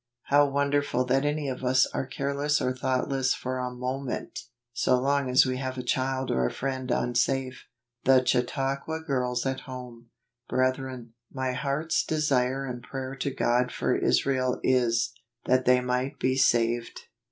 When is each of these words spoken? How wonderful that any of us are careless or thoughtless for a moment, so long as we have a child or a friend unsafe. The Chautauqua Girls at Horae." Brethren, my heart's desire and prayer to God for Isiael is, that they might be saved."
How 0.23 0.47
wonderful 0.49 1.05
that 1.05 1.25
any 1.25 1.47
of 1.47 1.63
us 1.63 1.85
are 1.93 2.07
careless 2.07 2.59
or 2.59 2.73
thoughtless 2.75 3.35
for 3.35 3.59
a 3.59 3.69
moment, 3.69 4.39
so 4.73 4.99
long 4.99 5.29
as 5.29 5.45
we 5.45 5.57
have 5.57 5.77
a 5.77 5.83
child 5.83 6.31
or 6.31 6.43
a 6.43 6.49
friend 6.51 6.89
unsafe. 6.89 7.67
The 8.05 8.25
Chautauqua 8.25 9.01
Girls 9.01 9.45
at 9.45 9.59
Horae." 9.67 10.05
Brethren, 10.49 11.13
my 11.31 11.51
heart's 11.51 12.03
desire 12.03 12.65
and 12.65 12.81
prayer 12.81 13.15
to 13.17 13.29
God 13.29 13.71
for 13.71 13.95
Isiael 13.95 14.59
is, 14.63 15.13
that 15.45 15.65
they 15.65 15.81
might 15.81 16.17
be 16.17 16.35
saved." 16.35 17.01